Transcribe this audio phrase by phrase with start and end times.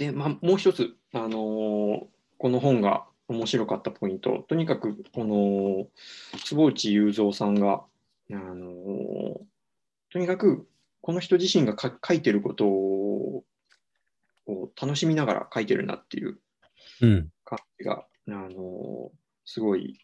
[0.00, 2.06] で、まあ、もう一つ、あのー
[2.38, 5.86] この本が面白かったポイント、とにかく、この
[6.46, 7.84] 坪内雄三さんが、
[8.30, 9.38] あのー
[10.10, 10.66] とにかく、
[11.02, 13.44] この人自身がか書いてることを
[14.46, 16.40] を楽しみながら書いてるなっていう
[17.02, 17.28] うん。
[17.44, 19.10] 感じが、あのー
[19.44, 19.98] すごい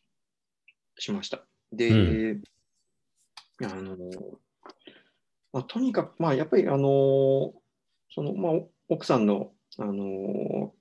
[0.99, 1.41] しました。
[1.73, 2.37] で、
[3.63, 4.21] あのー
[5.55, 7.53] まあ、とにかく、まあ、やっぱり、あのー
[8.11, 10.73] その、まあ、お奥さんの、あの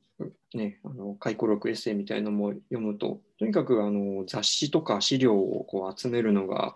[0.54, 6.76] ね、あの回顧録エッセイみたいなのも読むと、とにかく、あの雑誌とか資料をこう集めるのが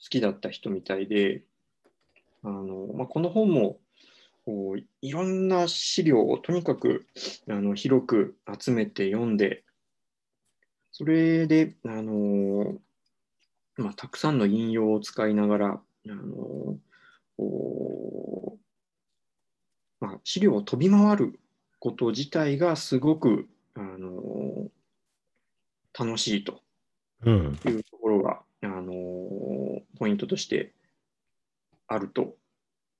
[0.00, 1.42] 好きだった人みたいで、
[2.44, 3.78] あのまあ、この本も、
[4.44, 7.06] こういろんな資料をとにかく
[7.50, 9.64] あの広く集めて読んで、
[10.92, 12.76] それで、あの
[13.76, 16.78] まあ、たくさんの引用を使いながら、あの
[20.00, 21.40] まあ、資料を飛び回る
[21.78, 24.70] こと自体がすごく、あの
[25.98, 26.60] 楽しいと
[27.24, 27.58] うん。
[27.66, 30.72] いうところが、あのポイントとして
[31.86, 32.36] あると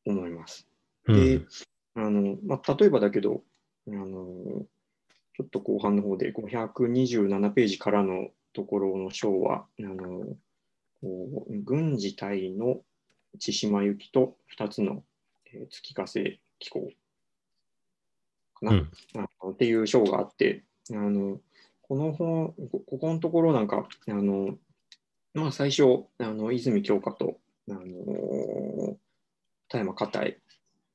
[0.06, 0.66] 思います。
[1.06, 1.46] うでん。、
[1.94, 3.42] あのまあ、例えばだけど、
[3.88, 4.66] あの
[5.36, 10.26] ちょっと後半の方で527ページからのところの章は、あの
[11.00, 12.80] こう軍事隊の
[13.38, 15.04] 千島行きと2つの、
[15.52, 16.90] えー月火星機構
[18.58, 18.88] かな、
[19.44, 19.52] うん。
[19.52, 21.40] っていう章があって、あの
[21.82, 24.56] この本、こここのところなんか、あの
[25.34, 27.38] まあ、最初、あの泉鏡花と、
[27.70, 28.96] あの
[29.68, 30.38] 田山家隊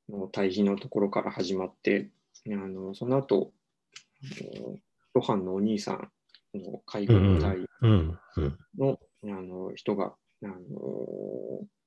[0.10, 2.10] の対比のところから始まって、
[2.48, 3.54] あのその後、
[5.14, 6.10] 露伴のお兄さん
[6.54, 8.20] の海軍隊うん。
[8.38, 8.58] うん。
[8.78, 10.56] の,、あの人が、あの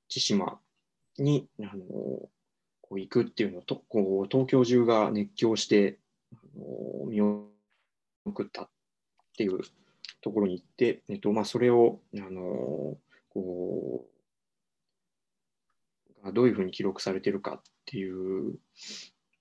[0.09, 0.59] 千島
[1.19, 2.29] に、あの
[2.89, 5.99] こう行くっていうのとこう東京中が熱狂して、
[7.09, 8.69] 見送ったっ
[9.37, 9.61] ていう
[10.23, 12.97] ところに行って、えっとまあ、それを、あの
[13.29, 14.07] こ
[16.25, 18.55] うどういうふうに記録されてるかっていう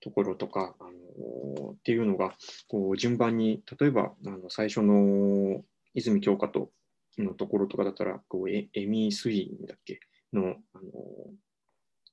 [0.00, 2.34] ところとか、あのっていうのが
[2.68, 5.62] こう順番に例えばあの最初の
[5.94, 6.70] 泉鏡花と
[7.18, 10.00] のところとかだったらこうエエミー・スインだっけ
[10.32, 10.82] のあの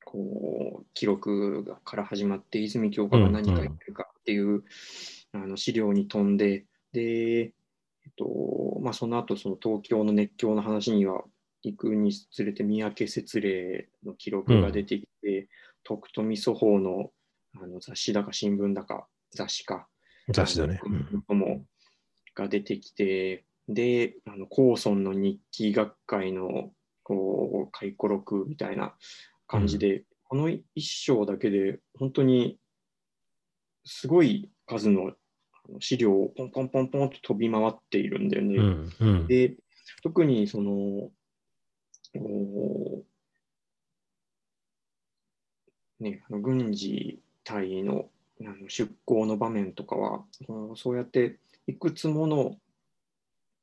[0.06, 4.64] こう記録がから始まって泉鏡花が何書いてるかっていう、
[5.34, 7.52] あの資料に飛んでで、え
[8.10, 11.24] っとまあ、その後その東京の熱狂の話には
[11.64, 15.48] 行くにつれて三宅節霊の記録が出てきて、
[15.84, 17.12] 徳富祖法の
[17.62, 19.88] あの雑誌だか新聞だか雑誌か
[20.30, 20.80] 雑誌だね。
[21.30, 21.66] あのも
[22.36, 26.72] が出てきて、で、あの高村の日記学会の
[27.04, 28.94] こう回顧録みたいな
[29.54, 32.58] 感じで、この一章だけで本当に
[33.86, 35.14] すごい数の
[35.80, 38.56] 資料をポンポンポンポンと飛び回っているんだよね。
[38.58, 38.94] うん。
[39.00, 39.28] うん。
[39.28, 39.56] で、
[40.02, 41.12] 特にその、
[42.16, 43.04] お
[46.00, 48.10] ね、軍事隊の
[48.68, 51.38] 出向の場面とかは、うんそうやって
[51.68, 52.58] いくつもの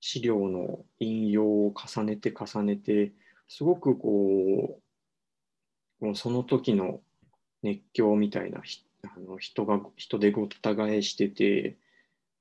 [0.01, 3.13] 資料の引用を重ねて重ねて、
[3.49, 4.83] すごくこう、
[6.01, 7.01] もうその時の
[7.63, 11.77] 熱狂みたいなひあの人が人でごった返してて、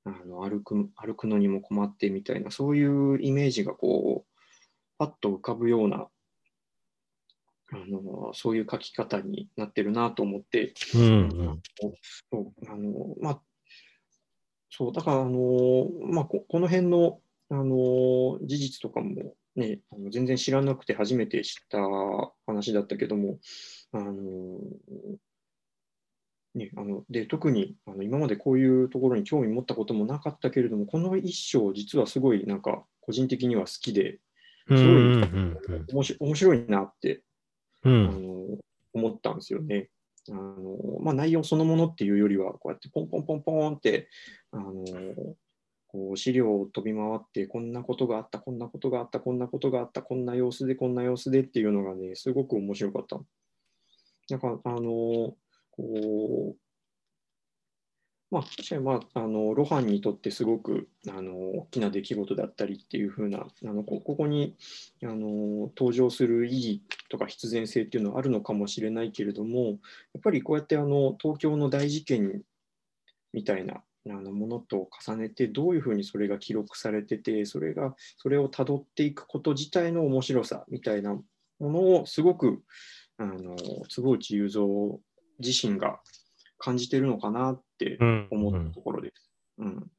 [0.04, 4.44] あの歩く歩くのにも困ってみたいな、そういうイメージがこう、
[4.98, 6.08] パッと浮かぶような、
[7.72, 11.02] あのそういう書き方になってるなと思って、うん。
[11.02, 11.62] うん。
[12.30, 13.40] そうあのまあ、
[14.70, 21.78] そうだから、あのまあ、ここの辺の、あの事実とかも、ね、あの全然知らなくて初めて知った
[22.46, 23.38] 話だったけども、
[23.92, 24.58] あの
[26.54, 34.18] ね、あので特にあの今までこういうところに興味持ったこともなかったけれども、この一章、実はすごいなんか個人的には好きで、
[34.68, 34.78] うん。
[34.78, 35.86] すごいうん。
[36.20, 37.22] 面白いなって
[37.84, 38.04] うあん。
[38.04, 38.58] の
[38.92, 39.90] 思ったんですよね。
[40.28, 44.08] あのまあ、内容そのものっていうよりは、こうやってポンポンポンポンって
[44.52, 44.84] あの
[45.92, 53.20] こう資料を飛び回って、こんなことがあった、こんなことがあった、こんなことがあった、こんな様子で、こんな様子でっていうのがね、すごく面白かった。
[54.30, 55.34] なんか、あの
[55.70, 56.56] こう
[58.30, 64.56] まあ、確かに、まあ、あの露伴にとってすごくあの大きな出来事だったりっていうふうなあのこここに
[65.02, 69.76] あの登場する意義とか必然性っていうのはあるのかもしれないけれどもやっ
[70.22, 72.42] ぱりこうやってあの東京の大事件
[73.32, 81.22] みたいなあのものと重ねてどういうふうにそれが記録されててそれがそれをたどっていくこと自体の面白さみたいなも
[81.60, 82.62] のをすごく
[83.18, 83.56] あの
[83.88, 84.98] 坪内雄三
[85.38, 86.00] 自身が
[86.58, 89.30] 感じてるのかなってうん思ったところです。
[89.58, 89.90] うん。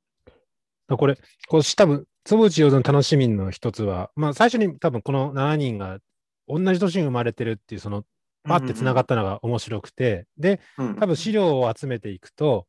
[0.98, 1.18] これ、
[1.48, 6.00] こう多分、坪内洋の楽しみの一つは、まあ、最初に多分この7人が
[6.48, 8.04] 同じ年に生まれてるっていう、その、
[8.44, 12.68] パってつながったのが面白くて、で、うん多分資料を集めていくと、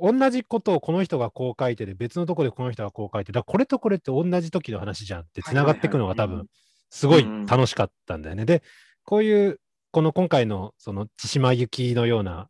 [0.00, 6.46] 同じことをこの人がこう書いてて、別のところでこの人がこう書いて、だこれとこれって同じ時の話じゃんってつながっていくのが多分、
[6.90, 8.44] すごい楽しかったんだよね。
[8.44, 8.62] で、
[9.04, 9.60] こういう、
[9.92, 12.48] この今回のその千島行きのような、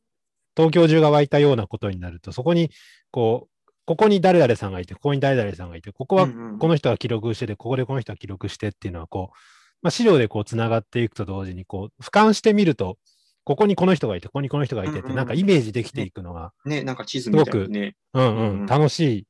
[0.57, 2.71] 東京中が湧いたようなことになると、そこに、
[3.11, 6.27] こう、ここに誰々さんがいて、ここに誰々さんがいて、ここは
[6.59, 9.37] この人が記録してて、ここでこの人が記録してっていうのは、こう、
[9.83, 12.99] まあ、資料でこうつながっていくと同時に、こう、俯瞰してみると、
[13.47, 17.95] ここにこの人がいて、ここにこの人がいてって、なんかイメージできていくのが、ね、なんか地図みたいにね。
[18.13, 19.27] うんうん楽しい。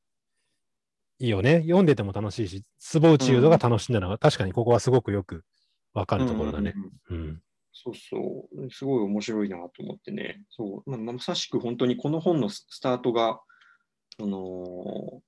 [1.19, 1.61] いいよね。
[1.61, 5.43] 読んでても楽しいし、坪内雄三が楽しんだのが、確かにここはすごくよく
[5.93, 6.73] わかるところだね。
[7.73, 10.89] そうそう、すごい面白いなと思ってね、そう。
[10.89, 13.39] まあ、まさしく本当にこの本のススタートが、
[14.19, 15.21] あの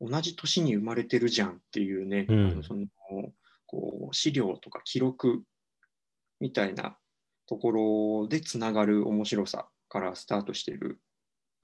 [0.00, 2.46] 同じ年に生まれてるじゃんっていうね、うん。
[2.52, 2.86] あのその
[3.66, 5.42] こう資料とか記録
[6.38, 6.96] みたいな
[7.46, 7.72] とこ
[8.22, 11.00] ろでつながる面白さからスタートしてる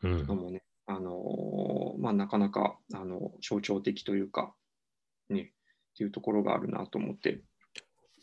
[0.03, 4.53] うんのもね、あのまあ、なかなかあの象徴的というか、
[5.29, 5.45] ね、っ
[5.97, 7.41] ていうところがあるなと思って。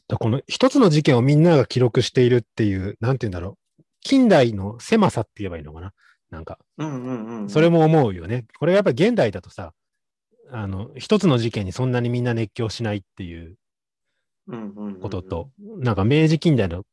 [0.08, 3.84] だこの一つの事件をみんなが記録しているっていう、なんて言うんだろう。
[4.02, 5.94] 近代の狭さって言えばいいのかな。
[6.32, 8.46] なんか、うんうんうん、それも思うよね。
[8.60, 9.74] これがやっぱり現代だとさ、
[10.52, 13.56] あの、一つの事件にそんなにみんな熱狂しないっていう
[15.02, 16.84] ことと、なんか明治近代の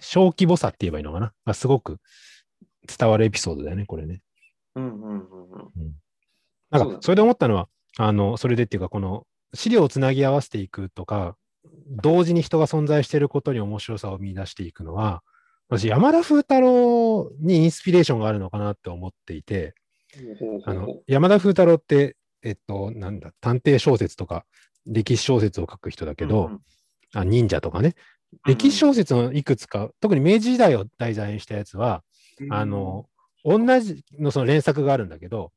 [0.00, 1.32] 小規模さって言えばいいのかな？
[1.46, 1.98] がすごく
[2.98, 4.20] 伝わるエピソードだよね、これね。
[4.74, 5.94] うんうんうんうん。
[6.70, 11.36] なんか、それで思ったのは、あの、それでっていうか、この資料をつなぎ合わせていくとか、
[11.90, 15.22] 同時に人が存在していることに面白さを見出していくのは、
[15.68, 19.74] 私、山田風太郎にインスピレーションがあるのかなって思っていて、
[20.64, 24.46] あの山田風太郎って、えっと、なんだ、探偵小説とか、
[24.86, 26.60] 歴史小説を書く人だけど、うんうん。
[27.14, 27.94] あ忍者とかね、
[28.46, 32.02] 歴史小説のいくつか、特に明治時代を題材にしたやつは、
[32.50, 33.06] あの、
[33.44, 35.52] 同じのその連作があるんだけど、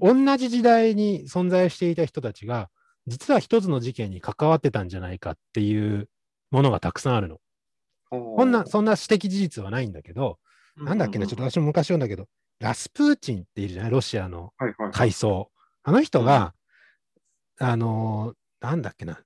[0.00, 2.70] 同じ時代に存在していた人たちが、
[3.06, 6.08] 実は一つの事件に関わってたんじゃないかっていう
[6.50, 7.38] ものがたくさんあるの。
[8.10, 10.38] こんな、そんな指摘事実はないんだけど、
[10.76, 12.26] なんだっけな、ちょっと私も昔読んだけど、
[12.58, 14.92] ラスプーチンっているじゃない、ロシアのはいはいはい。
[14.92, 15.50] 階層。
[15.82, 16.54] あの人が、
[17.58, 19.20] あのーなんだっけな、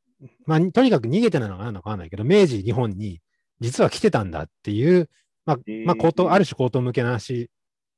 [0.46, 3.20] まあ、とにかく逃げてなのかなんだかわかんないけど、明治日本に
[3.60, 5.08] 実は来てたんだっていう、
[5.44, 7.50] まあ、まあ、口頭、へーある種口頭向けの話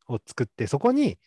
[0.08, 1.18] を作って、そこに、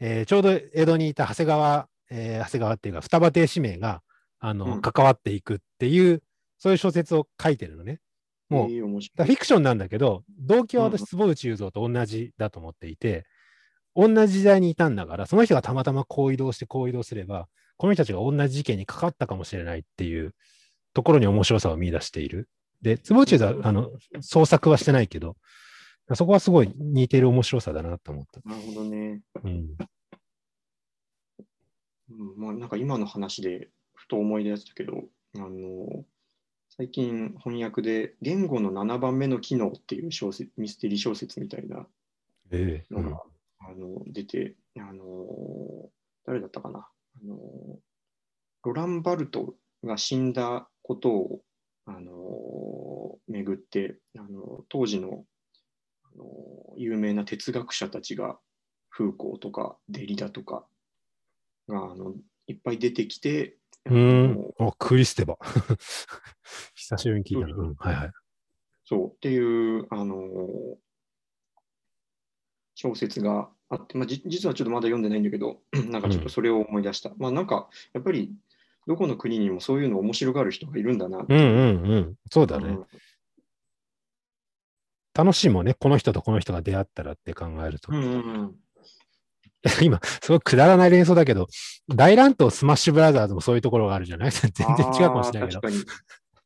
[0.00, 4.02] えーちょうど江戸にいた長谷川、えー長谷川っていうか、双葉亭氏名が、
[4.40, 4.82] あの、うん。
[4.82, 6.22] 関わっていくっていう、
[6.58, 8.00] そういう小説を書いてるのね。
[8.48, 10.92] もう、えーフィクションなんだけど、動機はうん。
[10.92, 13.24] 私、坪内雄三と同じだと思っていて、
[13.96, 20.34] 同じ時代にいたんだから、その人がたまたまこう移動してこう移動すれば、この人たちが同じ事件に関わったかもしれないっていう
[20.92, 22.48] ところに面白さを見出している。
[22.82, 23.90] で、坪内は、あの、
[24.20, 25.36] 創作はしてないけど、
[26.14, 28.40] そこはすごい似てる面白さだなと思った。
[28.48, 29.22] なるほどね。
[29.42, 29.76] うん。
[32.10, 35.04] うんまあ、なんか今の話でふと思い出したけど、
[35.36, 36.04] あの
[36.76, 41.86] 最近翻訳で言語の7番目の機能っていう小説ミステリー小説みたいな
[42.50, 43.22] ええのが、
[43.60, 45.88] あの出て、あの
[46.26, 46.86] 誰だったかな？
[48.64, 51.40] ロランバルトが死んだことを、
[51.86, 55.24] あの巡ってあの当時の、
[56.04, 56.24] あの
[56.76, 58.38] 有名な哲学者たちが
[58.88, 60.64] フーコーとかデリダとか
[61.68, 62.14] があの
[62.46, 64.54] いっぱい出てきて、あうのん。
[64.58, 65.36] あ、クリステバ。
[66.74, 67.54] 久しぶりに聞いたな。
[67.54, 67.74] うん。
[67.74, 68.12] はいはい。
[68.84, 70.78] そうっていう、あの
[72.74, 77.12] 小説があって、まあ、じ実はちょっとまだ読んでないんだけど、 なんかちょっとそれを思い出した。
[77.18, 78.32] まあなんか、やっぱり
[78.86, 82.14] どこの国にもそういうの面白がる人がいるんだなってうんうんうん。
[82.30, 82.68] そうだね。
[82.68, 82.86] うん
[85.16, 85.74] 楽しいもんね。
[85.74, 87.92] この人とこの人が出会ったらって考えると。
[87.92, 88.54] うんうんうん
[89.80, 91.46] 今、すごいくだらない連想だけど、
[91.88, 94.30] 大乱闘スマッシュブラザーズもそういうところがあるじゃない？
[94.30, 95.60] 全然違うかもしれないけど。
[95.60, 95.84] 確かに。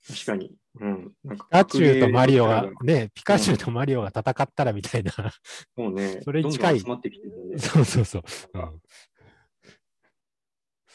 [0.07, 0.53] 確かに。
[0.81, 1.13] うん。
[1.25, 5.13] なんかピカチュウとマリオが格、ね、ピカチュウとマリオが戦ったらみたいな。
[5.77, 6.81] もうね、それに近い。
[6.81, 6.99] そう
[7.85, 8.23] そうそう。
[8.55, 8.81] うんそう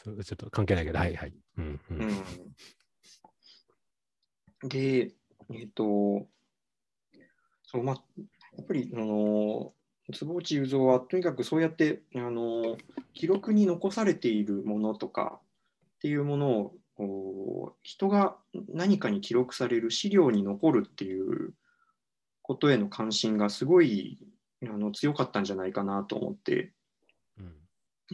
[0.04, 1.34] ちょっと関係ないけど、はいはい。
[1.58, 2.00] うんうん。
[4.62, 5.12] うん、で、
[5.52, 6.26] えっ、と、
[7.64, 8.02] そう、まあ、
[8.56, 9.72] やっぱり、あの、
[10.12, 12.76] 坪内雄三は、とにかくそうやって、あの、
[13.14, 15.40] 記録に残されているものとか
[15.96, 18.36] っていうものを、こう人が
[18.68, 21.54] 何かに記録される資料に残るっていう
[22.42, 24.18] ことへの関心がすごい、
[24.62, 26.72] あの強かったんじゃないかなと思って、
[27.38, 27.54] うん。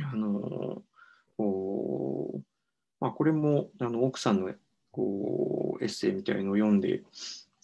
[0.02, 0.82] あの
[1.40, 2.40] こう
[3.00, 4.52] まあ、これもあの奥さんの
[4.90, 7.02] こうエッセイみたいのを読んで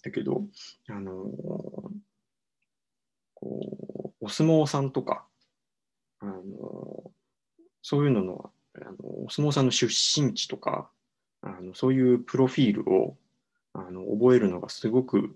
[0.03, 0.41] だけど、
[0.89, 1.11] あの
[3.35, 5.25] こうお相撲さんとか、
[6.21, 7.11] あの
[7.83, 10.89] そういうののあのお相撲さんの出身地とか
[11.43, 13.15] あのそういうプロフィールを
[13.73, 15.33] あの覚えるのがすごく好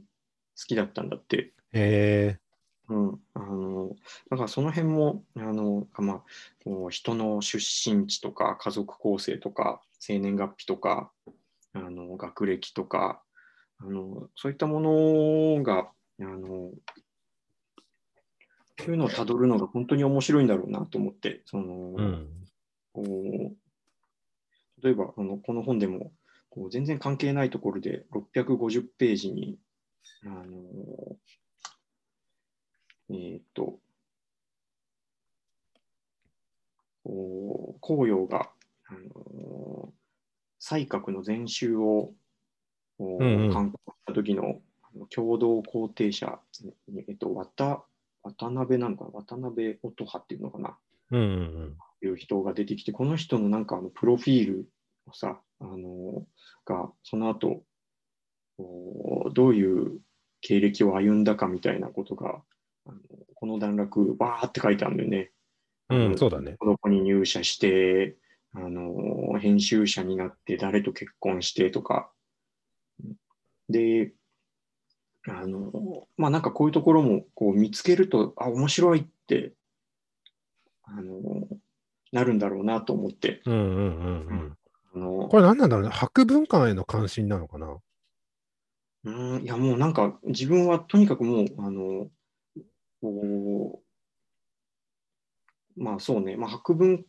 [0.68, 1.52] きだったんだって。
[1.74, 2.40] へえ。
[2.92, 3.96] うん、あの
[4.30, 6.22] だからその辺もあの、まあ、
[6.66, 11.10] こう人の出身地とか家族構成とか生年月日とか
[11.74, 13.22] あの学歴とか
[13.80, 15.88] あのそういったものが
[16.20, 16.72] あの
[18.78, 22.28] そういうのをたどるのが本当に面白いんだろうなと思ってその、うん。
[22.94, 23.56] こう
[24.84, 26.12] 例えばあのこの本でも
[26.50, 29.58] こう全然関係ないところで650ページに
[30.26, 30.46] あの
[33.12, 33.80] えーっと
[37.04, 38.50] こう紅葉が
[38.88, 39.92] あの
[40.60, 42.14] 西角の全集を
[42.98, 43.54] こううんうん。
[43.54, 44.62] 観光した時の
[45.10, 46.40] 共同肯定者、
[47.08, 47.84] えっと、渡
[48.24, 49.12] 渡辺なのかな？
[49.12, 50.78] 渡辺音羽っていうのかな？
[51.12, 54.70] うんうんいう人が出てきて、この人のなんかあのプロフィール
[55.08, 56.26] をさ、あの
[56.66, 57.64] がその後
[58.58, 60.00] こうどういう
[60.42, 62.42] 経歴を歩んだかみたいなことが、
[62.86, 63.00] あの
[63.36, 65.32] この段落、バーって書いてあるんだよね。
[65.90, 66.12] うん。
[66.12, 66.58] うん、そうだね。
[66.62, 68.18] どこに入社して、
[68.54, 72.12] あの編集者になって誰と結婚してとか。
[73.70, 74.14] で、
[75.28, 79.54] あのまあなんかこういうところもこう見つけると、あ、面白いって、
[80.84, 81.48] あの
[82.12, 83.42] なるんだろうなと思って。
[83.46, 84.58] うんうんうんうん。
[84.94, 85.92] あのこれ何なんだろうね。
[85.92, 87.78] 博文館への関心なのかな？
[89.04, 92.10] うん、いやもうなんか自分はとにかくもう、あの、
[93.02, 93.82] こ
[95.78, 97.06] う、まあそうね、まあ、博文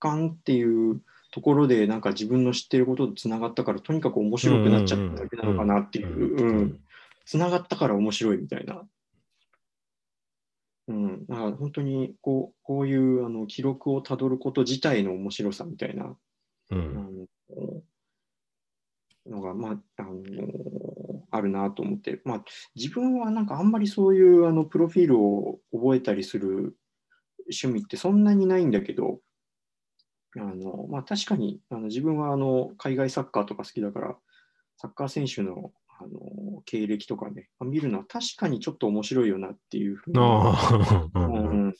[0.00, 6.80] 館っていうところでなんか自分の知ってることとつながったからとにかく面白くなっちゃっただけなのかなっていう、うん、
[7.24, 8.82] つながったから面白いみたいな。
[10.88, 16.04] うん、だから本当にこうこういうあの記録をたどること自体の面白さみたいな。
[16.04, 16.16] う
[16.70, 16.94] あん。
[16.94, 17.26] の
[19.28, 20.22] のが、まあ、あの
[21.30, 26.76] あるなと思って、まあ、自分はなんかあんまりそういうあのプロフィールを覚えたりする
[27.46, 29.20] 趣味ってそんなにないんだけど、
[30.36, 34.16] あのまあ、確かにあの自分はあの海外サッカーとか好きだから、
[34.78, 40.18] サッカー選手のあの経歴とかね、見るのは確かにちょっと面白いよなっていうふうに。
[40.18, 40.22] う
[41.14, 41.74] うんん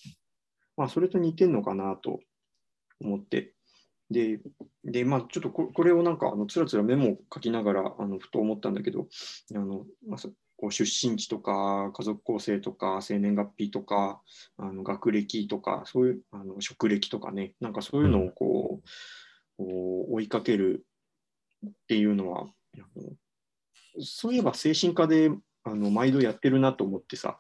[0.77, 2.21] まあ、それと似てんのかなと
[3.01, 3.56] 思って。
[4.11, 4.41] で、
[4.85, 9.09] でまあ、ちょっとここれをなんかあのつらつらメモを書きながらあのふと思ったんだけど、
[9.55, 14.21] あのまあ、そこう出身地とか家族構成とか生年月日とか
[14.57, 18.81] あの学歴とかそういうあの職歴とかね、なんかそういうのをこ
[19.59, 20.87] う,、こう追いかける
[21.67, 22.47] っていうのは、
[22.77, 23.13] あの
[24.01, 25.31] そういえば精神科で
[25.65, 27.39] あの毎度やってるなと思ってさ、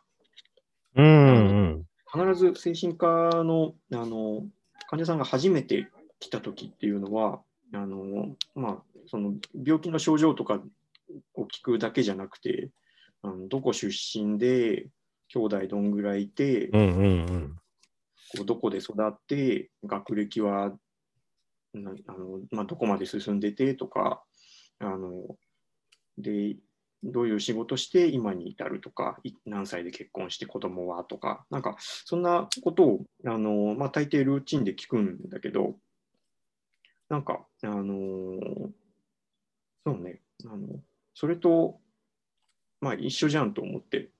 [0.96, 1.08] うんう
[1.62, 1.84] ん。
[2.12, 3.06] 必ず精神科
[3.44, 4.42] のあの
[4.88, 5.88] 患者さんが初めて
[6.20, 7.40] 来た時っていうのは
[7.72, 10.60] あの、まあ、その病気の症状とか
[11.34, 12.70] を聞くだけじゃなくて
[13.22, 14.88] あのどこ出身で
[15.28, 16.80] 兄弟どんぐらいいて、うん。
[16.80, 17.06] うんうんう
[17.36, 17.56] ん。
[18.36, 20.72] こうどこで育って学歴は
[21.72, 24.22] なあの、まあ、どこまで進んでてとか
[24.78, 25.36] あの
[26.18, 26.56] で
[27.02, 35.76] どういう仕事して今に至るとかい何歳で結婚して子供はとかなんかそんなことをあの、まあ、大抵ルーチンで聞くんだけど
[37.08, 38.38] なんかあの
[39.84, 40.80] そうねあの
[41.14, 41.78] それと
[42.80, 44.10] まあ一緒じゃんと思って、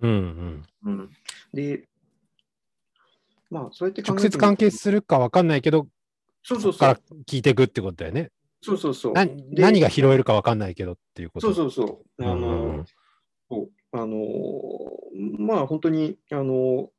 [0.00, 0.66] うんうん。
[0.84, 1.10] うん、
[1.52, 1.88] で
[3.50, 5.86] まあそうやって直接関係するか分かんないけど、
[6.42, 7.00] そうそうそからう。
[7.26, 8.30] 聞いていくってことだよね。
[8.62, 9.12] そうそうそう。
[9.52, 11.52] 何が拾えるか分かんないけどっていうこと。
[11.52, 12.24] そうそうそう。
[12.24, 12.84] あの、うんうん
[13.50, 14.16] そうあの
[15.38, 16.90] まあ本当にあの、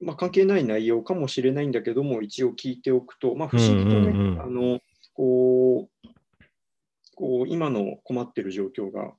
[0.00, 4.80] まあ、関係ない内容かもしれないんだけども、一応聞いておくと、まあ、不思議とね、うんうんうんあの
[5.14, 6.08] こう
[7.16, 9.12] こう今の困ってる状況が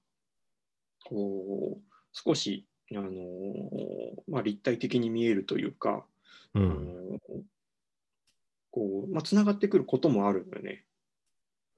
[1.04, 1.82] こう
[2.14, 3.12] 少しあの、
[4.30, 6.06] まあ、立体的に見えるというか、
[6.54, 6.86] あうん。
[7.20, 7.20] の
[8.72, 10.86] こうまあ、つながってくることもあるんだよね。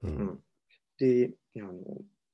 [0.04, 0.14] ううん。
[0.26, 0.38] ん、
[0.98, 1.72] であの、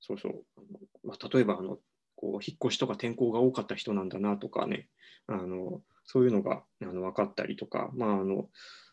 [0.01, 1.79] そうそう、あのまあ、例えばあの
[2.15, 4.89] こう引っ越しとか転校が多かった人なんだなとかね、
[5.27, 8.49] あのそういうのがあの分かったりとか、まああの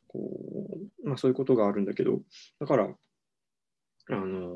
[0.07, 0.19] こ
[1.03, 2.19] うまあ、そういうことがあるんだけど、
[2.60, 2.89] だから、
[4.10, 4.50] あの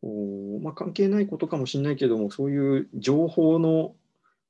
[0.00, 3.94] こまあ、関係ないことかもしれないけども、そういう情報の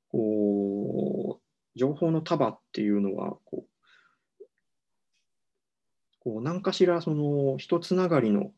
[0.09, 4.43] こう情報の束っていうのはこう
[6.21, 8.51] こう何かしらその一つながりの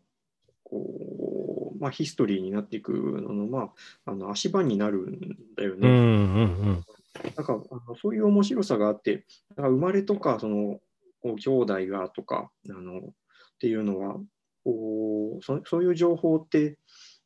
[0.64, 3.72] こう、まあ、ヒストリーになっていくのの,、ま
[4.06, 5.88] あ、あの足場になるんだよね。
[5.88, 6.86] うんうんうん
[7.36, 9.26] なんかあのそういう面白さがあって、
[9.56, 10.80] だか生まれとかその
[11.22, 13.02] こう兄弟がとかあのっ
[13.60, 14.18] ていうのは
[14.64, 16.78] こうそ、そういう情報って、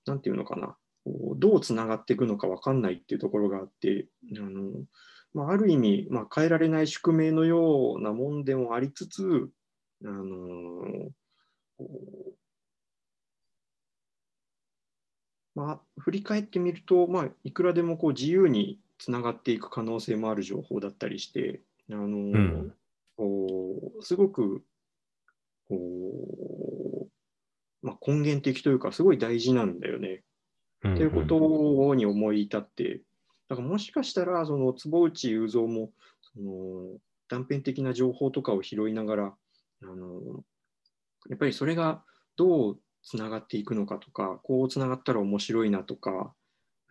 [0.06, 4.86] なんていうのかな、こうどうつながっていくのか分かんないっていうところがあって、あの
[5.34, 9.50] まあ、ある意味、まあ、変えられない宿命のようなもんでもありつつ、
[10.06, 11.12] あの
[15.56, 21.62] まあ、振り返ってみると、まあ、いくらでもこう自由につながっていく可能性もある情報だったりして、
[21.92, 22.74] あのん
[23.18, 24.64] こうすごく
[25.68, 27.08] こ
[27.84, 30.24] う、まあ、根源的というか、すごい大事なんだよね。
[30.84, 30.98] うんうん。
[30.98, 33.02] ということに思い至って、
[33.50, 39.36] だからもしかしたら、その坪内雄三もその断片的な情報とかを拾いながら、
[39.84, 40.44] あの
[41.30, 42.04] やっぱりそれが
[42.36, 46.34] どうつながっていくのかとか、こうつながったら面白いなとか、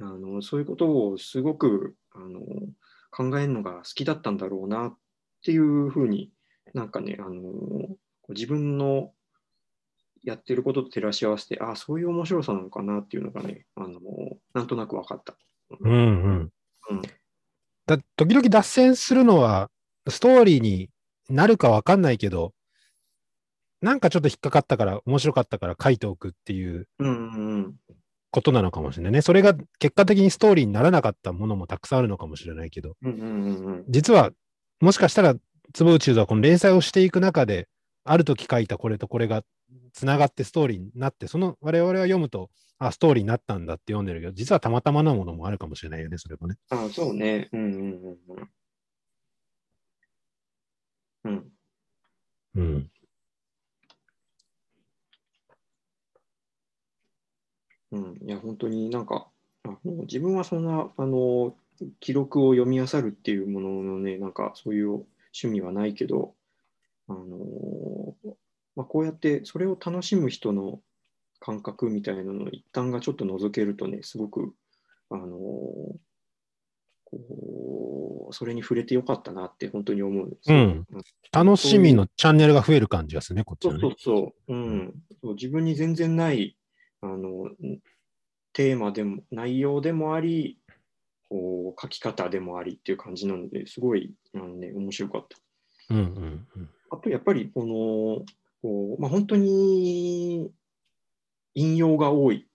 [0.01, 2.41] あのそういうことをすごくあの
[3.11, 4.97] 考えるのが好きだったんだろうなっ
[5.45, 6.33] ていうふうに
[6.73, 7.43] なんかね、あの
[8.31, 9.13] 自分の
[10.23, 14.01] やってることと照らし合わせて、ああ、そういう面白さなのかなっていうのがね、あの
[14.55, 15.37] なんとなく分かった。
[15.81, 16.53] うんうん。
[16.91, 17.03] うん
[17.87, 19.71] だ時々脱線するのは、
[20.09, 20.89] ストーリーに
[21.29, 22.55] なるかわかんないけど、
[23.83, 27.75] なんかちょっと引っかかったから、面白かったから書いておくっていううんうん
[28.35, 29.23] ことなのかもしれないね。
[29.23, 34.33] それが結果的にストーリーにならなかったものもたくさんあるのかもしれないけど、うんうんうんうん実は、
[34.81, 35.37] もしかしたら、
[35.73, 37.69] 坪内はこの連載をしていく中で、
[38.03, 39.45] ある時書いたこれとこれが
[39.93, 46.57] つながってストーリーになって、その我々は読むと、あ、ストーリーになったんだって読んでるけど、実はたまたまなものもあるかもしれないよね、それもね。
[46.71, 47.49] ああ、そうね。
[47.53, 48.51] うんうんうん
[51.25, 51.31] うん。
[51.31, 51.53] うん。
[52.57, 52.91] うん。
[57.95, 59.29] うん、いや、本当になんか、
[59.65, 61.55] あもう自分はそんな、あの、
[62.01, 66.35] 記録を読み漁るっていうもののね、なんかそういう趣味はないけど、
[67.09, 68.15] あの
[68.77, 70.81] まあ、こうやってそれを楽しむ人の
[71.39, 74.55] 感覚みたいなのを一旦がちょっと覗けるとね、すごく、
[75.11, 75.29] あの
[77.05, 80.59] こう、それに触れてよかったなって本当に思うんですよ。
[80.59, 80.87] うん。
[81.33, 83.97] 楽しみのチャンネルが増える感じがするね、こっちそうそうのね。
[83.99, 86.57] そう、うん、そう自分に全然ない
[87.05, 87.81] あのん
[88.53, 90.59] テーマでも内容でもあり
[91.29, 95.39] こう書き方でもありっていう感じなのですごいあの、ね、面白かった。
[95.95, 96.71] うんうんうん。
[96.91, 98.25] あとやっぱりこの
[98.63, 100.51] こう、まあ、本当に
[101.55, 102.47] 引用が多い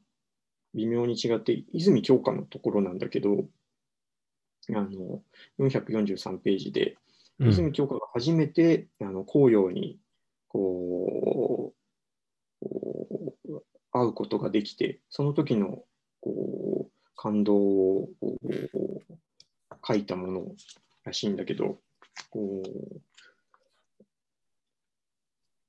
[0.76, 3.46] 微妙に違って、泉鏡花のところなんだけど、
[4.70, 5.24] あの、
[5.60, 6.98] 443ページで、う
[7.48, 9.98] ん泉鏡花が初めてあの紅葉に
[10.48, 11.74] こ
[12.62, 15.84] うこう会うことができて、その時の
[16.22, 16.81] こう
[17.22, 18.10] 感動を
[19.86, 20.46] 書いたもの
[21.04, 21.78] らしいんだけど、
[22.32, 23.02] こう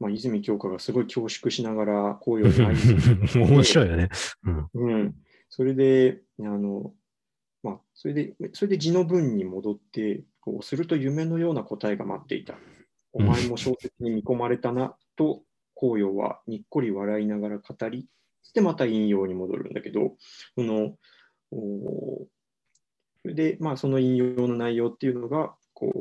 [0.00, 4.08] まあ、泉鏡花がすごい恐縮しながら紅葉に会いに行って 面白いよね。
[4.42, 4.68] うん。
[4.72, 5.14] うん、
[5.50, 6.94] それで、あの、
[7.62, 12.58] まあ、それで、それで字の文に戻って、こうすると夢のような答えが待っていた。
[13.12, 15.44] お前も小説に見込まれたな、と、
[15.76, 18.08] 紅葉はにっこり笑いながら語り、
[18.42, 20.16] そしてまた引用に戻るんだけど、
[20.56, 20.96] その、
[21.52, 22.26] お
[23.22, 25.92] それで、まあ、その引用の内容っていうのが、こ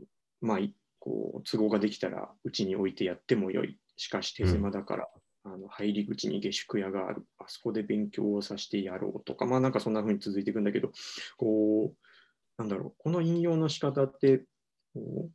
[0.00, 0.06] う、
[0.40, 3.78] まあ、いこう都合ができたらうちに置いてやってもよい。
[3.96, 5.08] しかし手狭だから、
[5.44, 7.26] あの入り口に下宿屋がある。
[7.38, 10.90] あそこで勉強をさせてやろうとか、まあなんかそんな風に続いていくんだけど、
[11.36, 11.96] こう、
[12.56, 14.44] なんだろう、この引用の仕方って、
[14.94, 15.30] こう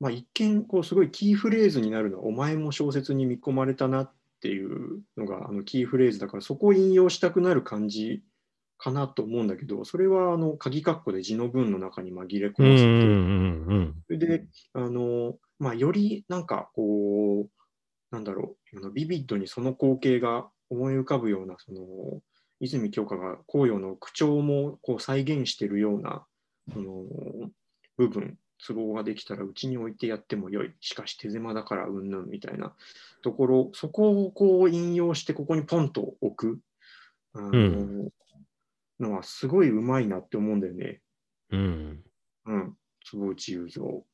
[0.00, 8.22] まあ一見、こうすごいキーフレーズになるのは、お前も小説に見込まれたなっていうのがあのキーフレーズだから、そこを引用したくなる感じ
[8.78, 17.50] かなと思うんだけど、それはあの鍵括弧で字の文の中に紛れ込ませて、うんうんうんそれで、あの、まあ、よりなんかこう、
[18.10, 22.20] なんだろう、あのビビッドにその光景が思い浮かぶような、その、
[22.60, 26.24] 泉鏡花が紅葉の口調もこう再現しているような、
[26.72, 27.04] その
[27.96, 30.72] 部分、都合ができたらうちに置いてやってもよい。
[30.80, 32.74] しかし手狭だからうんぬんみたいな
[33.22, 36.60] ところ、そこをこう引用してここにポンと置く、
[37.34, 38.08] あのうん
[39.00, 41.00] のはすごいうまいなって思うんだよね。
[41.50, 42.04] うん。
[42.46, 43.82] うん、坪内雄三。
[43.82, 44.04] こ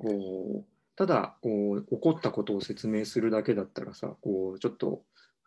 [0.00, 0.64] う
[0.96, 5.04] ただこう、起こったことを説明するだけだったらさ、こうちょっと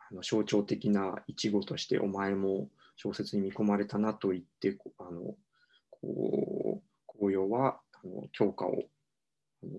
[0.10, 5.36] あの象徴的な一語として、お前も小説に見込まれたなと言って、あの
[5.90, 6.55] こう
[7.30, 8.84] 紅葉はあの教科を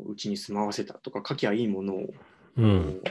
[0.07, 2.07] うちに住まわせたとか、書きゃいいものを、う。
[2.07, 2.15] こ
[2.59, 3.03] うん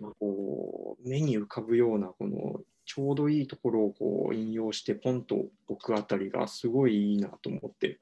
[0.00, 7.98] まあこう目に浮かぶようなこのちょうどいいところをこう引用してポンと置くあたりがすごいいいなと思って。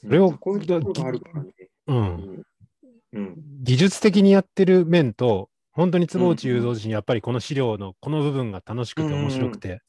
[0.00, 1.52] それをうんこういうところがあるからね。
[1.86, 1.92] う。
[1.92, 2.42] うんん。
[3.12, 3.36] うん。
[3.62, 9.80] 技術的にやってる面と、本当に坪内雄三自身、やっぱりこの資料のこの部分が楽しくて面白くて、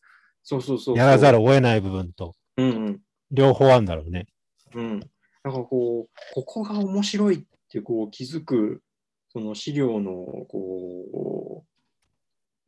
[0.44, 0.98] そうそうそうそう。
[0.98, 3.02] やらざるを得ない部分と、うんうん。
[3.32, 4.28] 両方あるんだろうね。
[4.74, 5.00] うん。
[5.00, 5.10] だか
[5.44, 8.82] らこう、ここが面白いってこう気づく、
[9.30, 10.12] その資料の
[10.50, 11.66] こ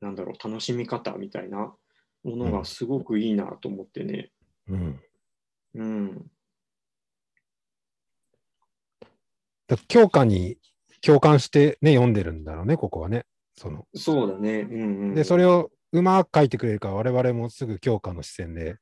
[0.02, 1.74] う、なんだろう、楽しみ方みたいな
[2.24, 4.32] ものがすごくいいなと思ってね。
[4.68, 5.02] うん。
[5.76, 6.32] うん。
[9.68, 10.58] だ教科に
[11.02, 13.26] 共感してね、読んでるんだろうね、ここはね。
[13.56, 14.62] そのそうだね。
[14.62, 15.16] うんうん。
[15.16, 18.78] で、それをうまく書いてくれるから、我々もすぐ教科の視線で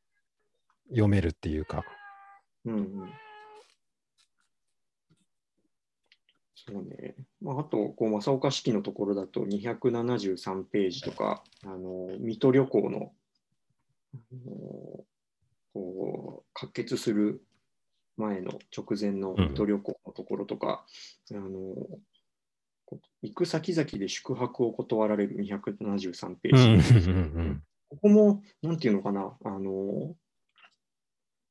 [0.90, 1.86] 読めるっていうか。
[2.66, 3.12] うんうん。
[6.56, 7.16] そうね。
[7.42, 13.14] まあ、あと、こう、正岡式のところだと273ページとか、あの、水戸旅行の、
[14.14, 15.06] あの
[15.74, 17.42] こう、可決する
[18.18, 20.86] 前の直前の水戸旅行のところとか、
[21.32, 21.50] あの、
[22.86, 27.62] こう行く先々で宿泊を断られる273ページ。
[27.90, 30.16] ここも、なんていうのかな、あの、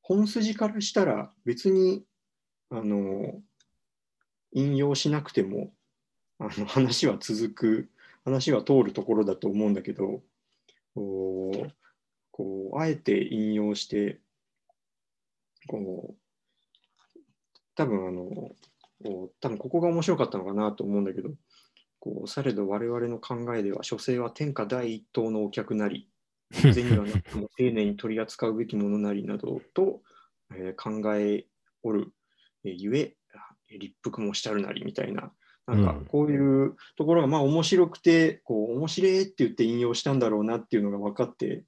[0.09, 2.05] 本筋からしたら別に、
[2.71, 3.43] あの、
[4.53, 5.73] 引用しなくても、
[6.39, 7.91] あの話は続く、
[8.25, 10.23] 話は通るところだと思うんだけど、
[10.95, 11.73] こ
[12.73, 14.21] う、あえて引用して、
[15.67, 17.21] こう、
[17.75, 18.53] 多分あの、
[19.41, 21.31] 多分ここが面白かったのかなと思うんだけど、
[21.99, 26.09] こうされど我々の考えでは、書生は天下第一等のお客なり、
[26.53, 30.03] 銭はなくても丁寧に取り扱うべきものなりなどと、
[30.55, 31.47] えー考え
[31.83, 32.13] おる、
[32.65, 33.17] えーゆえ、
[33.71, 35.33] 立腹もしたるなりみたいな、
[35.67, 41.65] なんかうんこういうところがまあ面白くて、こう面白いって言って引用したんだろうなっていうのが分かって、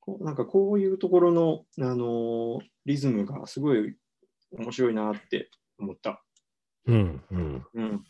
[0.00, 3.96] こうなんかこういうところの、あのーリズムがすごい
[4.52, 5.48] 面白いなって
[5.78, 6.22] 思った。
[6.86, 7.66] うんうん。
[7.74, 8.04] うん。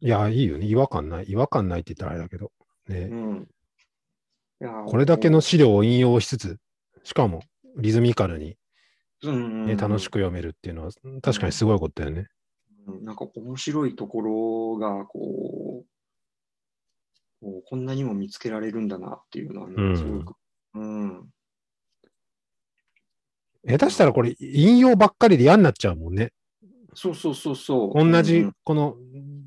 [0.00, 0.66] いや、いいよね。
[0.66, 1.24] 違和感ない。
[1.28, 2.50] 違和感ないって言ったらあれだけど。
[2.88, 3.48] ねう、ん。
[4.86, 6.56] これだけの資料を引用しつつ、
[7.04, 7.42] しかも
[7.76, 8.56] リズミカルに、
[9.22, 10.90] ね楽しく読めるっていうのは、
[11.22, 12.28] 確かにすごいことだよね。
[12.86, 15.84] うんなんか面白いところがこ
[17.42, 20.36] うこんなにも見つけられるんだなっていうのはね、うんすごく。
[20.74, 21.28] うん。
[23.68, 26.32] 下手したらこれ、引用ばっかりで嫌になっちゃうもんね。
[26.94, 28.10] そうそうそうそう。
[28.10, 28.96] 同じうん、この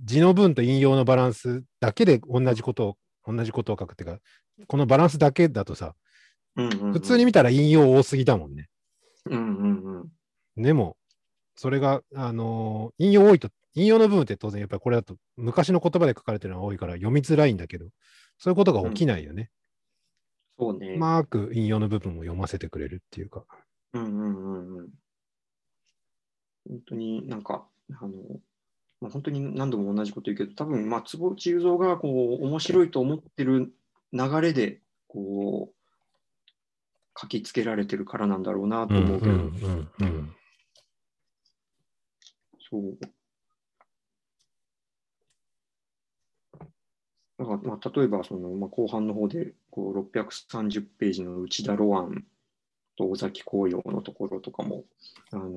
[0.04, 4.20] 字の文と引用のバランスだけで同じことを、同じことを書くっていうか、
[4.68, 5.96] このバランスだけだとさ、
[6.56, 8.68] うんうんうん普通に見たら引用多すぎだもんね。
[9.26, 10.02] うんうん
[10.56, 10.64] うん。
[10.64, 10.98] でも、
[11.56, 17.86] それが、あのー引用多いと、引用の部分って当然やっぱりこれだと昔の言葉で書かれてるのが多いから読みづらいんだけど、
[18.38, 19.50] そういうことが起きないよね。
[20.58, 20.94] そうね。
[20.96, 23.46] うまく引用の部分を読ませてくれるっていうか。
[23.94, 24.90] うんうんうんうん。
[26.68, 27.66] 本当になんか、
[28.02, 28.12] あの、
[29.02, 33.72] まあ、本当に何度も同じこと言うけど、多分、まあ、坪内雄三がこう面白いと思ってる
[34.12, 35.76] 流れで、こう、
[37.20, 40.36] 書きつけられてるからなんだろうなと思うけど、うんうんうん
[42.72, 42.98] そう。
[47.40, 52.26] だからまあ、例えばその、まあ、後半の方でこう630ページの内田ロアン
[52.98, 54.84] と尾崎紅葉のところとかも、
[55.32, 55.50] あのー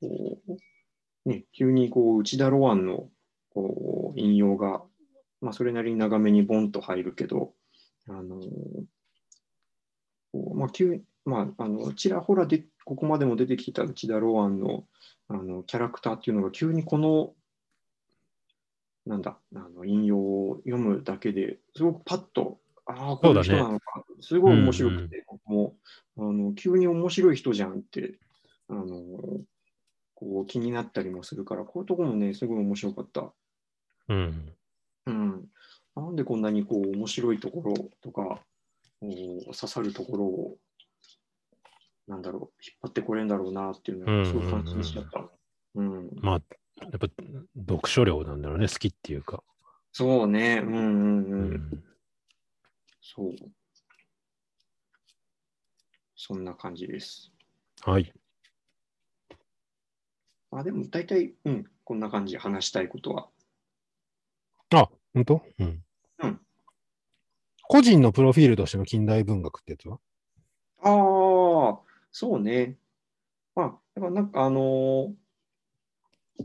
[0.00, 0.56] こう
[1.30, 3.08] ね、急にこう内田ロアンの
[3.54, 4.82] こう引用が、
[5.40, 7.52] まあ、それなりに長めにボンと入るけど、
[8.08, 8.40] あの
[10.54, 14.84] まあ、急にまあ、あのちらほらでここまでも出てきた内田ロアンの
[15.28, 17.34] あのキャラクターっていうのが急にこの
[19.06, 25.76] なんだあの引用を読むだけですごくパッとああこういう人なのか、すごい面白くて、僕も
[26.18, 28.18] あの急に面白い人じゃんって
[28.68, 28.86] あの
[30.20, 33.32] こう気になったりもするからこういうところもねすごい面白かった。
[34.08, 34.52] うん
[35.06, 35.48] うん、
[35.96, 38.40] なんでこんなにこう面白いところとか
[39.00, 40.56] 刺さるところを、
[42.06, 45.26] なんだろう、引っ張ってこれんだろうなっていうのがすごく感心しちゃった。
[45.74, 46.42] うんまあ、
[46.82, 47.08] やっぱ
[47.56, 49.42] 読書量なんだろうね、好きっていうか。
[49.92, 51.54] そうね、うんうんううん。
[51.54, 51.84] ん。
[53.00, 53.34] そう。
[56.14, 57.32] そんな感じです。
[57.82, 58.12] はい。
[60.60, 63.28] あ、でも大体、うん、こんな感じ、話したいことは。
[64.72, 65.42] あ、本当？
[65.58, 65.82] うん。
[66.22, 66.40] うん
[67.72, 70.00] 個人のプロフィールとしての近代文学ってやつは？
[70.82, 71.78] ああ、
[72.10, 72.76] そうね。
[73.54, 76.44] まあ、やっぱなんかあのー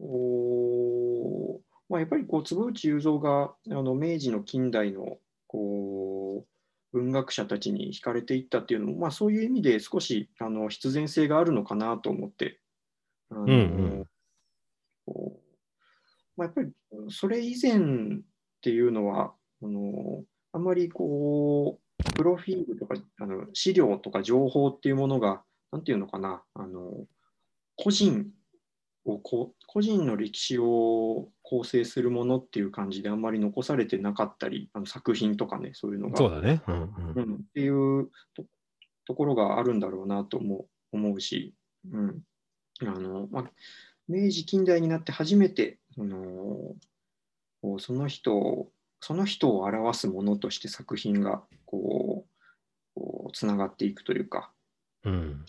[0.00, 6.44] おーまあ、やっぱりこう坪内雄三があの明治の近代のこ
[6.92, 12.58] う文学者たちに惹かれていったっていうのも、まあ、そういう意味で少しあの必然性があるのかなと思って、
[13.30, 14.04] あのーうんうん
[15.06, 15.40] こう
[16.36, 16.72] まあ、やっぱり
[17.10, 17.80] それ以前っ
[18.60, 21.84] ていうのはあのあんまりこう
[22.14, 27.06] プロフィールとかあの資料とか情報っていうものが、なんていうのかな、あの
[27.76, 28.26] 個人
[29.04, 36.16] をこう、個人の歴史を構成するものっていう感じであんまり残されてなかったり、あの作品とかね、そういうのが。
[36.16, 36.62] そうだね。
[36.66, 38.44] うんううんん、っていうと
[39.06, 41.54] ところがあるんだろうなと思う思うし、
[41.92, 42.22] うん
[42.86, 43.50] あのまあ、
[44.08, 46.74] 明治近代になって初めて、あの
[47.78, 48.70] その人を
[49.00, 52.26] その人を表すものとして作品がこ
[52.96, 54.50] うつながっていくというか
[55.04, 55.44] うん。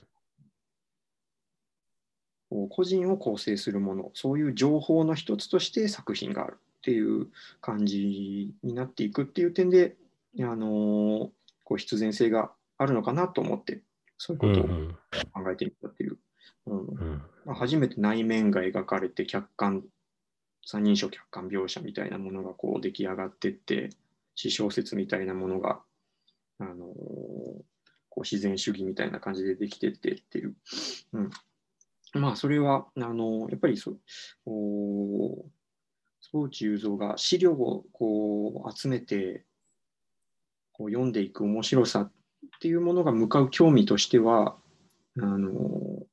[2.49, 7.27] こう個人を構成するものそういう情報の一つとして作品があるっていう
[7.61, 9.95] 感じになっていくっていう点で、
[10.39, 11.31] あの
[11.63, 13.81] こう必然性があるのかなと思って
[14.17, 16.17] そういうことを考えてみたっていう。
[16.67, 16.79] うん。
[16.79, 17.21] うん。
[17.45, 19.83] まあ、初めて内面が描かれて客観
[20.65, 23.91] 三人称客観描写みたいなものがこう出来上がってって
[24.33, 25.79] 詩小説みたいなものが、
[26.59, 27.63] あのー
[28.15, 30.55] こう自然主義みたいな感じでできてってっていう、
[31.11, 31.29] うん、
[32.13, 33.99] まあそれはあのーやっぱりそう
[34.45, 35.45] お
[36.21, 39.43] 坪内雄三が資料をこう集めて
[40.71, 42.11] こう読んでいく面白さっ
[42.61, 44.55] ていうものが向かう興味としては
[45.17, 46.05] あのー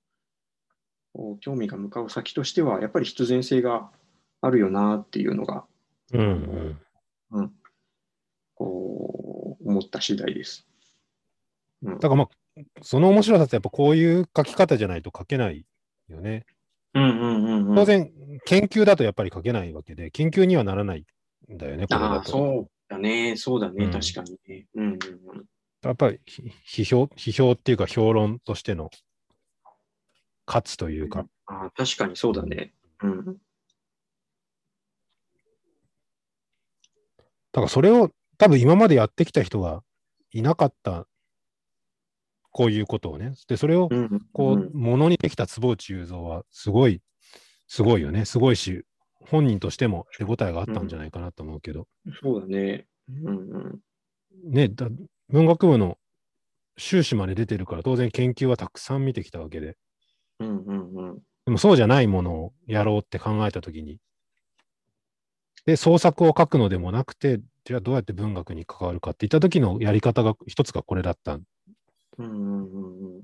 [1.41, 3.91] 興味が向かう先としては、やっぱり必然性が
[4.41, 5.65] あるよなっていうのが、
[6.13, 6.79] うん
[7.33, 7.53] うん。
[8.55, 10.67] こう思った次第です。
[11.83, 12.29] うんだからまあ、
[12.83, 15.65] その面白さってやっぱこういう書き方じゃないと書けない
[16.09, 16.47] よね。
[16.95, 18.13] うんうんうんうん、当然、
[18.45, 21.07] 研究だとやっぱり書けないわけで、研究にはならない
[21.53, 24.67] んだよね、これそうだね、そうだね、うん確かにね。
[24.75, 24.99] うんうんうん、
[25.83, 28.91] やっぱりひ批評、批評っていうか評論としての
[30.47, 32.75] 価値というか、ああ確かにそうだね。
[33.03, 33.33] うん、だ
[37.55, 39.83] からそれを多分今までやってきた人が
[40.33, 41.07] いなかった、
[42.51, 43.33] こういうことをね。
[43.49, 47.01] で、それをうん、こうんう、ものにできた坪内雄三は、すごい、
[47.67, 48.25] すごいよね。
[48.25, 48.85] すごいし、
[49.21, 51.89] 本人としても手応えがあったんじゃないかなと思うけど。
[52.23, 52.87] そうだね。
[53.09, 53.81] うんうん
[54.45, 54.89] ねだ、
[55.29, 55.99] 文学部の
[56.79, 59.77] 修士まで出てるから、当然研究はたくさん見てきたわけで。
[60.41, 63.99] うんうんうんでもそうじゃないものをやろうって考えたときに、
[65.67, 71.35] で、創作を書くのでもなくて、じゃあどうやって文学に関わるかっていった時のやり方が一つがこれだった。
[71.35, 71.43] うん
[72.19, 73.23] うんうんうん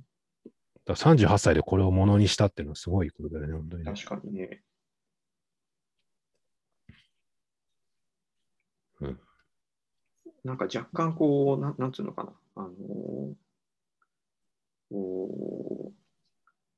[0.87, 3.92] ら38歳でこれをものにしたっていうのはすごいことだよね、本当にね。
[3.92, 4.62] 確かにね。
[9.01, 9.21] うん
[10.44, 12.33] なんか若干こう、なんなんつうのかな。
[12.57, 13.35] あのー
[14.90, 15.98] こう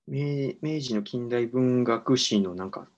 [0.06, 2.88] 明明治の近代文学史のなんか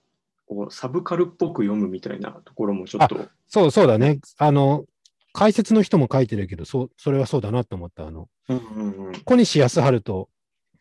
[0.46, 3.28] こうサブカルっぽく読むみたいなところもちょっと。
[3.48, 4.20] そうそうだね。
[4.38, 4.84] あの、
[5.32, 8.06] 解説の人も書いてるけど、そう、それはそうだなと思った。
[8.06, 10.28] あの、うんうんうん小西康晴と、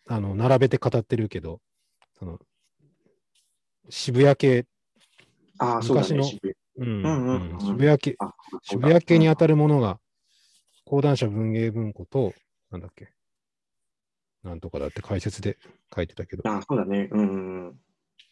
[0.07, 1.62] あの、並べて語ってるけど、
[2.17, 2.39] その、
[3.89, 4.65] 渋谷系、
[5.57, 5.79] あ。
[5.84, 6.39] 昔の渋
[6.77, 9.51] 谷系、あ渋谷系に当たる。
[9.51, 9.99] るものが、
[10.86, 12.34] 講談社文芸文庫と、
[12.71, 13.13] なんだっけ、
[14.43, 15.58] なんとかだって解説で
[15.95, 17.10] 書いてたけど、ああ、そうだね。
[17.12, 17.75] うん。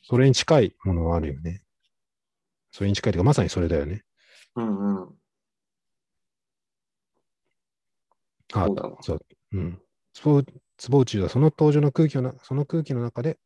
[0.02, 1.62] それに近いものはあるよね。
[2.72, 4.04] それに近いというか、まさにそれだよね。
[4.56, 5.10] うんうん。
[8.54, 8.98] あそうだわ。
[9.02, 9.20] そう。
[9.54, 9.82] うん。
[10.14, 10.44] 坪
[10.78, 13.38] 坪内はその登場の空気のな、その空気の中で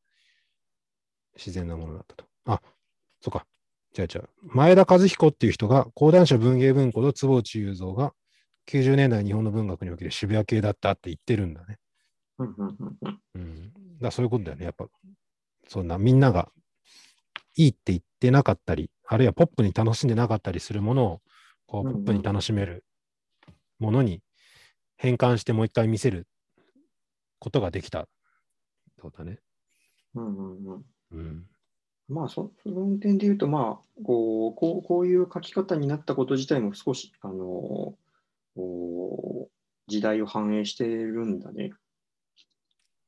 [1.36, 2.26] 自然なものだったと。
[2.46, 2.62] あ、
[3.22, 3.46] そうか。
[3.94, 8.14] じゃあじゃあ、前田和彦っていう人が、講談社文芸文庫と坪内雄三が
[8.68, 11.78] 90年代日本の文学における渋谷系だったって言ってるんだね。
[12.40, 13.20] うんうんうんうん。
[13.36, 13.74] うん。
[14.02, 14.66] だそういうことだよね。
[14.66, 14.88] やっぱ、
[15.68, 16.52] そんなみんなが
[17.56, 21.22] いいって言ってなかったり、あるいはポップに楽しんでなかったりするものを、
[21.68, 22.86] こう、ポップに楽しめる
[23.80, 24.22] ものに
[24.98, 26.28] 変換してもう一回見せる
[27.40, 28.08] ことができた。
[29.02, 29.40] そうだね。
[30.16, 30.86] うんうんうん。
[31.12, 31.46] うん。
[32.08, 37.36] まあそ、その点で言うと、まあこうこう、こういう書き方になったこと自体も少し、あの
[38.56, 39.52] こう
[39.88, 41.72] 時代を反映してるんだね。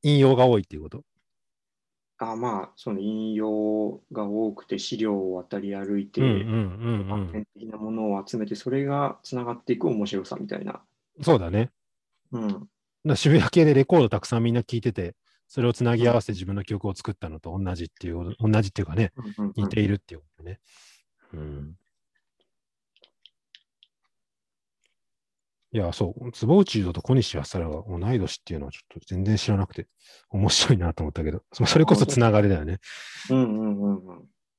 [0.06, 1.04] 引用が多いっていうこと？
[2.18, 7.26] あまあ、その引用が多くて、資料を渡り歩いて、うんうんうんうん。
[7.26, 10.80] 普遍的なものを集めて、それがつながっていく面白さみたいな。
[11.20, 11.70] そうだね。
[12.32, 12.68] うん。
[13.04, 15.14] だ渋谷系でレコードたくさんみんな聞いてて、
[15.48, 19.12] それをつなぎ合わせて自分の曲を作ったのと同じっていう、同じっていうかね、
[19.56, 20.60] 似ているっていうことね。
[21.34, 21.74] うん。
[25.72, 29.86] いや、そう、坪内優斗と小西安原が同い年っていうのはちょっと全然知らなくて、
[30.30, 32.78] 面白いなと思ったけど、そそれこそつながりだよね。
[33.30, 34.35] うんうんうんうん。